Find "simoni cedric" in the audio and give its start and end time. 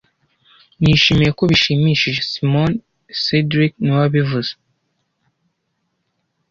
2.31-3.71